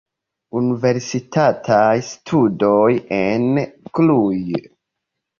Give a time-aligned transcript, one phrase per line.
[0.59, 3.45] Universitataj studoj en
[3.99, 4.39] Cluj.